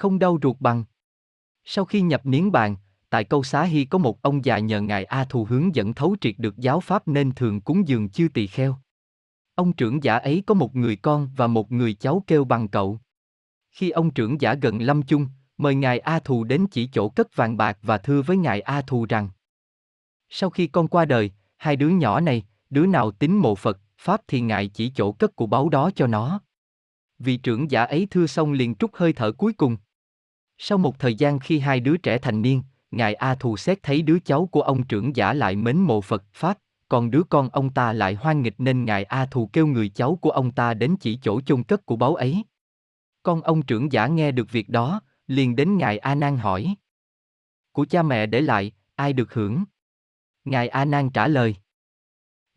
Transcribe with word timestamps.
không 0.00 0.18
đau 0.18 0.38
ruột 0.42 0.56
bằng. 0.60 0.84
Sau 1.64 1.84
khi 1.84 2.00
nhập 2.00 2.26
niến 2.26 2.52
bàn, 2.52 2.76
tại 3.10 3.24
câu 3.24 3.42
xá 3.42 3.62
hy 3.62 3.84
có 3.84 3.98
một 3.98 4.22
ông 4.22 4.44
già 4.44 4.58
nhờ 4.58 4.80
ngài 4.80 5.04
A 5.04 5.24
Thù 5.24 5.44
hướng 5.44 5.74
dẫn 5.74 5.94
thấu 5.94 6.16
triệt 6.20 6.34
được 6.38 6.56
giáo 6.56 6.80
pháp 6.80 7.08
nên 7.08 7.32
thường 7.32 7.60
cúng 7.60 7.88
dường 7.88 8.08
chư 8.08 8.28
tỳ 8.34 8.46
kheo. 8.46 8.76
Ông 9.54 9.72
trưởng 9.72 10.02
giả 10.02 10.16
ấy 10.16 10.42
có 10.46 10.54
một 10.54 10.76
người 10.76 10.96
con 10.96 11.28
và 11.36 11.46
một 11.46 11.72
người 11.72 11.94
cháu 11.94 12.24
kêu 12.26 12.44
bằng 12.44 12.68
cậu. 12.68 13.00
Khi 13.70 13.90
ông 13.90 14.10
trưởng 14.10 14.40
giả 14.40 14.54
gần 14.54 14.82
lâm 14.82 15.02
chung, 15.02 15.26
mời 15.58 15.74
ngài 15.74 15.98
A 15.98 16.18
Thù 16.18 16.44
đến 16.44 16.66
chỉ 16.70 16.86
chỗ 16.86 17.08
cất 17.08 17.36
vàng 17.36 17.56
bạc 17.56 17.78
và 17.82 17.98
thưa 17.98 18.22
với 18.22 18.36
ngài 18.36 18.60
A 18.60 18.82
Thù 18.82 19.06
rằng 19.08 19.28
Sau 20.28 20.50
khi 20.50 20.66
con 20.66 20.88
qua 20.88 21.04
đời, 21.04 21.30
hai 21.56 21.76
đứa 21.76 21.88
nhỏ 21.88 22.20
này, 22.20 22.46
đứa 22.70 22.86
nào 22.86 23.10
tín 23.10 23.36
mộ 23.36 23.54
Phật, 23.54 23.78
Pháp 23.98 24.20
thì 24.28 24.40
ngài 24.40 24.68
chỉ 24.68 24.92
chỗ 24.94 25.12
cất 25.12 25.36
của 25.36 25.46
báu 25.46 25.68
đó 25.68 25.90
cho 25.94 26.06
nó. 26.06 26.40
Vị 27.18 27.36
trưởng 27.36 27.70
giả 27.70 27.84
ấy 27.84 28.06
thưa 28.10 28.26
xong 28.26 28.52
liền 28.52 28.74
trút 28.74 28.90
hơi 28.94 29.12
thở 29.12 29.32
cuối 29.32 29.52
cùng. 29.52 29.76
Sau 30.62 30.78
một 30.78 30.98
thời 30.98 31.14
gian 31.14 31.38
khi 31.38 31.58
hai 31.58 31.80
đứa 31.80 31.96
trẻ 31.96 32.18
thành 32.18 32.42
niên, 32.42 32.62
ngài 32.90 33.14
A 33.14 33.34
Thù 33.34 33.56
xét 33.56 33.82
thấy 33.82 34.02
đứa 34.02 34.18
cháu 34.18 34.46
của 34.46 34.62
ông 34.62 34.86
trưởng 34.86 35.16
giả 35.16 35.32
lại 35.32 35.56
mến 35.56 35.76
mộ 35.76 36.00
Phật, 36.00 36.24
Pháp, 36.32 36.58
còn 36.88 37.10
đứa 37.10 37.22
con 37.30 37.48
ông 37.48 37.70
ta 37.70 37.92
lại 37.92 38.14
hoan 38.14 38.42
nghịch 38.42 38.54
nên 38.58 38.84
ngài 38.84 39.04
A 39.04 39.26
Thù 39.26 39.50
kêu 39.52 39.66
người 39.66 39.88
cháu 39.88 40.16
của 40.16 40.30
ông 40.30 40.52
ta 40.52 40.74
đến 40.74 40.96
chỉ 41.00 41.18
chỗ 41.22 41.40
chôn 41.40 41.62
cất 41.62 41.86
của 41.86 41.96
báu 41.96 42.14
ấy. 42.14 42.44
Con 43.22 43.42
ông 43.42 43.62
trưởng 43.62 43.92
giả 43.92 44.06
nghe 44.06 44.30
được 44.32 44.50
việc 44.50 44.68
đó, 44.68 45.00
liền 45.26 45.56
đến 45.56 45.78
ngài 45.78 45.98
A 45.98 46.14
Nan 46.14 46.36
hỏi. 46.36 46.74
Của 47.72 47.86
cha 47.90 48.02
mẹ 48.02 48.26
để 48.26 48.40
lại, 48.40 48.72
ai 48.94 49.12
được 49.12 49.34
hưởng? 49.34 49.64
Ngài 50.44 50.68
A 50.68 50.84
Nan 50.84 51.10
trả 51.10 51.28
lời. 51.28 51.56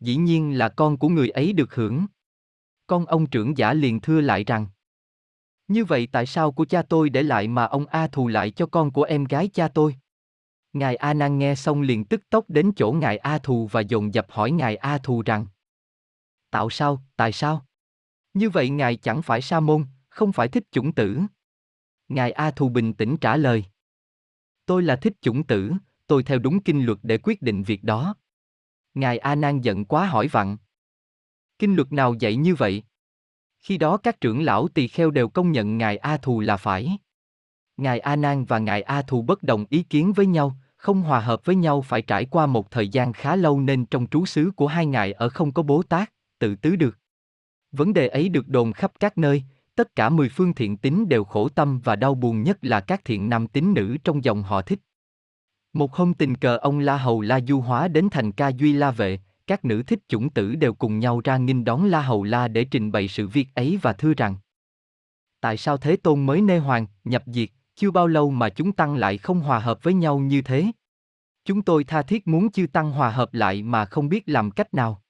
Dĩ 0.00 0.16
nhiên 0.16 0.58
là 0.58 0.68
con 0.68 0.96
của 0.96 1.08
người 1.08 1.28
ấy 1.28 1.52
được 1.52 1.74
hưởng. 1.74 2.06
Con 2.86 3.06
ông 3.06 3.26
trưởng 3.26 3.58
giả 3.58 3.72
liền 3.72 4.00
thưa 4.00 4.20
lại 4.20 4.44
rằng. 4.44 4.66
Như 5.68 5.84
vậy 5.84 6.08
tại 6.12 6.26
sao 6.26 6.52
của 6.52 6.64
cha 6.64 6.82
tôi 6.82 7.10
để 7.10 7.22
lại 7.22 7.48
mà 7.48 7.64
ông 7.64 7.86
A 7.86 8.06
thù 8.06 8.28
lại 8.28 8.50
cho 8.50 8.66
con 8.66 8.90
của 8.90 9.02
em 9.02 9.24
gái 9.24 9.48
cha 9.48 9.68
tôi? 9.68 9.96
Ngài 10.74 10.96
A 10.96 11.14
Nan 11.14 11.38
nghe 11.38 11.54
xong 11.54 11.82
liền 11.82 12.04
tức 12.04 12.30
tốc 12.30 12.44
đến 12.48 12.72
chỗ 12.76 12.92
Ngài 12.92 13.16
A 13.16 13.38
Thù 13.38 13.68
và 13.72 13.80
dồn 13.80 14.14
dập 14.14 14.26
hỏi 14.30 14.50
Ngài 14.50 14.76
A 14.76 14.98
Thù 14.98 15.22
rằng 15.22 15.46
Tạo 16.50 16.70
sao, 16.70 17.02
tại 17.16 17.32
sao? 17.32 17.66
Như 18.34 18.50
vậy 18.50 18.70
Ngài 18.70 18.96
chẳng 18.96 19.22
phải 19.22 19.42
sa 19.42 19.60
môn, 19.60 19.84
không 20.08 20.32
phải 20.32 20.48
thích 20.48 20.64
chủng 20.70 20.92
tử. 20.92 21.20
Ngài 22.08 22.32
A 22.32 22.50
Thù 22.50 22.68
bình 22.68 22.94
tĩnh 22.94 23.16
trả 23.16 23.36
lời. 23.36 23.64
Tôi 24.66 24.82
là 24.82 24.96
thích 24.96 25.12
chủng 25.20 25.46
tử, 25.46 25.72
tôi 26.06 26.22
theo 26.22 26.38
đúng 26.38 26.62
kinh 26.62 26.84
luật 26.84 26.98
để 27.02 27.18
quyết 27.22 27.42
định 27.42 27.62
việc 27.62 27.84
đó. 27.84 28.14
Ngài 28.94 29.18
A 29.18 29.34
Nan 29.34 29.60
giận 29.60 29.84
quá 29.84 30.06
hỏi 30.06 30.28
vặn. 30.28 30.56
Kinh 31.58 31.76
luật 31.76 31.92
nào 31.92 32.14
dạy 32.14 32.36
như 32.36 32.54
vậy? 32.54 32.82
Khi 33.64 33.78
đó 33.78 33.96
các 33.96 34.20
trưởng 34.20 34.42
lão 34.42 34.68
tỳ 34.68 34.88
kheo 34.88 35.10
đều 35.10 35.28
công 35.28 35.52
nhận 35.52 35.78
Ngài 35.78 35.96
A 35.96 36.16
Thù 36.16 36.40
là 36.40 36.56
phải. 36.56 36.98
Ngài 37.76 38.00
A 38.00 38.16
Nan 38.16 38.44
và 38.44 38.58
Ngài 38.58 38.82
A 38.82 39.02
Thù 39.02 39.22
bất 39.22 39.42
đồng 39.42 39.64
ý 39.70 39.82
kiến 39.82 40.12
với 40.12 40.26
nhau, 40.26 40.56
không 40.76 41.02
hòa 41.02 41.20
hợp 41.20 41.44
với 41.44 41.56
nhau 41.56 41.82
phải 41.82 42.02
trải 42.02 42.24
qua 42.24 42.46
một 42.46 42.70
thời 42.70 42.88
gian 42.88 43.12
khá 43.12 43.36
lâu 43.36 43.60
nên 43.60 43.86
trong 43.86 44.06
trú 44.06 44.26
xứ 44.26 44.50
của 44.56 44.66
hai 44.66 44.86
ngài 44.86 45.12
ở 45.12 45.28
không 45.28 45.52
có 45.52 45.62
bố 45.62 45.82
tát, 45.82 46.12
tự 46.38 46.56
tứ 46.56 46.76
được. 46.76 46.98
Vấn 47.72 47.92
đề 47.92 48.08
ấy 48.08 48.28
được 48.28 48.48
đồn 48.48 48.72
khắp 48.72 48.92
các 49.00 49.18
nơi, 49.18 49.42
tất 49.74 49.96
cả 49.96 50.08
mười 50.08 50.28
phương 50.28 50.54
thiện 50.54 50.76
tín 50.76 51.08
đều 51.08 51.24
khổ 51.24 51.48
tâm 51.48 51.80
và 51.84 51.96
đau 51.96 52.14
buồn 52.14 52.42
nhất 52.42 52.58
là 52.62 52.80
các 52.80 53.04
thiện 53.04 53.28
nam 53.28 53.46
tín 53.46 53.74
nữ 53.74 53.96
trong 54.04 54.24
dòng 54.24 54.42
họ 54.42 54.62
thích. 54.62 54.78
Một 55.72 55.94
hôm 55.94 56.14
tình 56.14 56.36
cờ 56.36 56.56
ông 56.56 56.78
La 56.78 56.96
Hầu 56.96 57.20
La 57.20 57.40
Du 57.40 57.60
Hóa 57.60 57.88
đến 57.88 58.08
thành 58.10 58.32
ca 58.32 58.48
Duy 58.48 58.72
La 58.72 58.90
Vệ, 58.90 59.18
các 59.46 59.64
nữ 59.64 59.82
thích 59.82 59.98
chủng 60.08 60.30
tử 60.30 60.54
đều 60.54 60.74
cùng 60.74 60.98
nhau 60.98 61.20
ra 61.24 61.36
nghinh 61.36 61.64
đón 61.64 61.84
La 61.84 62.02
Hầu 62.02 62.24
La 62.24 62.48
để 62.48 62.64
trình 62.64 62.92
bày 62.92 63.08
sự 63.08 63.28
việc 63.28 63.48
ấy 63.54 63.78
và 63.82 63.92
thưa 63.92 64.14
rằng 64.14 64.36
Tại 65.40 65.56
sao 65.56 65.76
Thế 65.76 65.96
Tôn 65.96 66.26
mới 66.26 66.40
nê 66.40 66.58
hoàng, 66.58 66.86
nhập 67.04 67.22
diệt, 67.26 67.48
chưa 67.74 67.90
bao 67.90 68.06
lâu 68.06 68.30
mà 68.30 68.48
chúng 68.48 68.72
tăng 68.72 68.94
lại 68.94 69.18
không 69.18 69.40
hòa 69.40 69.58
hợp 69.58 69.82
với 69.82 69.94
nhau 69.94 70.18
như 70.18 70.42
thế. 70.42 70.66
Chúng 71.44 71.62
tôi 71.62 71.84
tha 71.84 72.02
thiết 72.02 72.26
muốn 72.26 72.50
chư 72.50 72.66
tăng 72.72 72.90
hòa 72.90 73.10
hợp 73.10 73.34
lại 73.34 73.62
mà 73.62 73.84
không 73.84 74.08
biết 74.08 74.22
làm 74.26 74.50
cách 74.50 74.74
nào. 74.74 75.02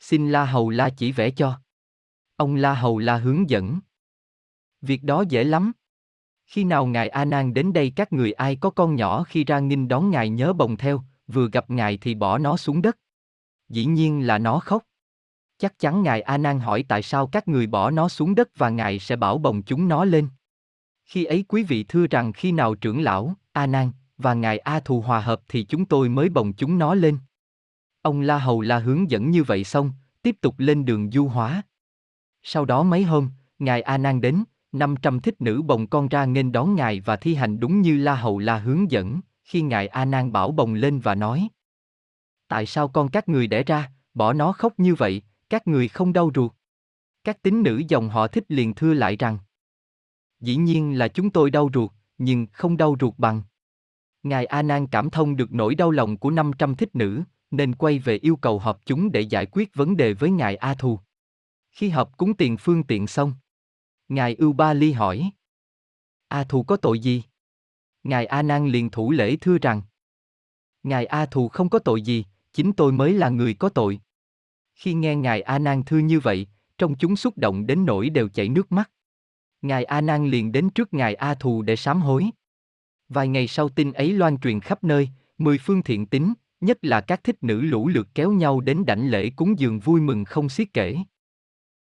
Xin 0.00 0.30
La 0.30 0.44
Hầu 0.44 0.70
La 0.70 0.88
chỉ 0.96 1.12
vẽ 1.12 1.30
cho. 1.30 1.60
Ông 2.36 2.54
La 2.54 2.74
Hầu 2.74 2.98
La 2.98 3.16
hướng 3.16 3.50
dẫn. 3.50 3.80
Việc 4.80 5.02
đó 5.02 5.24
dễ 5.28 5.44
lắm. 5.44 5.72
Khi 6.46 6.64
nào 6.64 6.86
ngài 6.86 7.08
A 7.08 7.24
Nan 7.24 7.54
đến 7.54 7.72
đây 7.72 7.92
các 7.96 8.12
người 8.12 8.32
ai 8.32 8.56
có 8.56 8.70
con 8.70 8.94
nhỏ 8.94 9.24
khi 9.24 9.44
ra 9.44 9.58
nghinh 9.58 9.88
đón 9.88 10.10
ngài 10.10 10.28
nhớ 10.28 10.52
bồng 10.52 10.76
theo, 10.76 11.02
vừa 11.26 11.48
gặp 11.52 11.70
ngài 11.70 11.98
thì 11.98 12.14
bỏ 12.14 12.38
nó 12.38 12.56
xuống 12.56 12.82
đất. 12.82 12.98
Dĩ 13.68 13.84
nhiên 13.84 14.26
là 14.26 14.38
nó 14.38 14.58
khóc. 14.58 14.82
Chắc 15.58 15.78
chắn 15.78 16.02
ngài 16.02 16.20
A 16.20 16.38
Nan 16.38 16.60
hỏi 16.60 16.84
tại 16.88 17.02
sao 17.02 17.26
các 17.26 17.48
người 17.48 17.66
bỏ 17.66 17.90
nó 17.90 18.08
xuống 18.08 18.34
đất 18.34 18.48
và 18.56 18.68
ngài 18.68 18.98
sẽ 18.98 19.16
bảo 19.16 19.38
bồng 19.38 19.62
chúng 19.62 19.88
nó 19.88 20.04
lên. 20.04 20.28
Khi 21.04 21.24
ấy 21.24 21.44
quý 21.48 21.62
vị 21.62 21.84
thưa 21.88 22.06
rằng 22.06 22.32
khi 22.32 22.52
nào 22.52 22.74
trưởng 22.74 23.02
lão, 23.02 23.34
A 23.52 23.66
Nan, 23.66 23.90
và 24.18 24.34
ngài 24.34 24.58
A 24.58 24.80
Thù 24.80 25.00
hòa 25.00 25.20
hợp 25.20 25.40
thì 25.48 25.64
chúng 25.64 25.84
tôi 25.84 26.08
mới 26.08 26.28
bồng 26.28 26.52
chúng 26.52 26.78
nó 26.78 26.94
lên. 26.94 27.18
Ông 28.02 28.20
La 28.20 28.38
Hầu 28.38 28.60
La 28.60 28.78
hướng 28.78 29.10
dẫn 29.10 29.30
như 29.30 29.44
vậy 29.44 29.64
xong, 29.64 29.92
tiếp 30.22 30.36
tục 30.40 30.54
lên 30.58 30.84
đường 30.84 31.10
du 31.10 31.28
hóa. 31.28 31.62
Sau 32.42 32.64
đó 32.64 32.82
mấy 32.82 33.02
hôm, 33.02 33.30
ngài 33.58 33.82
A 33.82 33.98
Nan 33.98 34.20
đến, 34.20 34.44
500 34.72 35.20
thích 35.20 35.40
nữ 35.40 35.62
bồng 35.62 35.86
con 35.86 36.08
ra 36.08 36.24
nghênh 36.24 36.52
đón 36.52 36.74
ngài 36.74 37.00
và 37.00 37.16
thi 37.16 37.34
hành 37.34 37.60
đúng 37.60 37.80
như 37.80 37.96
La 37.96 38.14
Hầu 38.14 38.38
La 38.38 38.58
hướng 38.58 38.90
dẫn, 38.90 39.20
khi 39.44 39.62
ngài 39.62 39.86
A 39.86 40.04
Nan 40.04 40.32
bảo 40.32 40.50
bồng 40.50 40.74
lên 40.74 41.00
và 41.00 41.14
nói: 41.14 41.48
Tại 42.48 42.66
sao 42.66 42.88
con 42.88 43.08
các 43.10 43.28
người 43.28 43.46
đẻ 43.46 43.62
ra, 43.62 43.90
bỏ 44.14 44.32
nó 44.32 44.52
khóc 44.52 44.72
như 44.76 44.94
vậy, 44.94 45.22
các 45.48 45.66
người 45.66 45.88
không 45.88 46.12
đau 46.12 46.30
ruột? 46.34 46.52
Các 47.24 47.42
tín 47.42 47.62
nữ 47.62 47.82
dòng 47.88 48.08
họ 48.08 48.28
thích 48.28 48.44
liền 48.48 48.74
thưa 48.74 48.94
lại 48.94 49.16
rằng: 49.16 49.38
Dĩ 50.40 50.56
nhiên 50.56 50.98
là 50.98 51.08
chúng 51.08 51.30
tôi 51.30 51.50
đau 51.50 51.70
ruột, 51.74 51.90
nhưng 52.18 52.46
không 52.52 52.76
đau 52.76 52.96
ruột 53.00 53.14
bằng. 53.18 53.42
Ngài 54.22 54.46
A 54.46 54.62
Nan 54.62 54.86
cảm 54.86 55.10
thông 55.10 55.36
được 55.36 55.52
nỗi 55.52 55.74
đau 55.74 55.90
lòng 55.90 56.16
của 56.16 56.30
500 56.30 56.74
thích 56.74 56.94
nữ, 56.94 57.22
nên 57.50 57.74
quay 57.74 57.98
về 57.98 58.16
yêu 58.16 58.36
cầu 58.36 58.58
họp 58.58 58.80
chúng 58.86 59.12
để 59.12 59.20
giải 59.20 59.46
quyết 59.46 59.74
vấn 59.74 59.96
đề 59.96 60.14
với 60.14 60.30
Ngài 60.30 60.56
A 60.56 60.74
Thù. 60.74 60.98
Khi 61.70 61.88
họp 61.88 62.16
cúng 62.16 62.34
tiền 62.34 62.56
phương 62.56 62.82
tiện 62.82 63.06
xong, 63.06 63.32
Ngài 64.08 64.34
Ưu 64.34 64.52
Ba 64.52 64.72
Ly 64.72 64.92
hỏi: 64.92 65.30
A 66.28 66.44
Thù 66.44 66.62
có 66.62 66.76
tội 66.76 66.98
gì? 66.98 67.22
Ngài 68.02 68.26
A 68.26 68.42
Nan 68.42 68.68
liền 68.68 68.90
thủ 68.90 69.10
lễ 69.10 69.36
thưa 69.40 69.58
rằng: 69.58 69.82
Ngài 70.84 71.06
A 71.06 71.26
Thù 71.26 71.48
không 71.48 71.68
có 71.68 71.78
tội 71.78 72.02
gì, 72.02 72.24
chính 72.52 72.72
tôi 72.72 72.92
mới 72.92 73.12
là 73.12 73.28
người 73.28 73.54
có 73.54 73.68
tội. 73.68 74.00
Khi 74.74 74.94
nghe 74.94 75.16
Ngài 75.16 75.42
A 75.42 75.58
Nan 75.58 75.82
thưa 75.86 75.98
như 75.98 76.20
vậy, 76.20 76.46
trong 76.78 76.94
chúng 76.94 77.16
xúc 77.16 77.38
động 77.38 77.66
đến 77.66 77.84
nỗi 77.84 78.10
đều 78.10 78.28
chảy 78.28 78.48
nước 78.48 78.72
mắt. 78.72 78.90
Ngài 79.62 79.84
A 79.84 80.00
Nan 80.00 80.26
liền 80.26 80.52
đến 80.52 80.70
trước 80.70 80.94
Ngài 80.94 81.14
A 81.14 81.34
Thù 81.34 81.62
để 81.62 81.76
sám 81.76 82.00
hối. 82.00 82.26
Vài 83.08 83.28
ngày 83.28 83.48
sau 83.48 83.68
tin 83.68 83.92
ấy 83.92 84.12
loan 84.12 84.38
truyền 84.38 84.60
khắp 84.60 84.84
nơi, 84.84 85.08
mười 85.38 85.58
phương 85.58 85.82
thiện 85.82 86.06
tín, 86.06 86.32
nhất 86.60 86.78
là 86.82 87.00
các 87.00 87.24
thích 87.24 87.36
nữ 87.42 87.60
lũ 87.60 87.88
lượt 87.88 88.08
kéo 88.14 88.32
nhau 88.32 88.60
đến 88.60 88.84
đảnh 88.86 89.10
lễ 89.10 89.30
cúng 89.36 89.58
dường 89.58 89.80
vui 89.80 90.00
mừng 90.00 90.24
không 90.24 90.48
xiết 90.48 90.68
kể. 90.72 90.96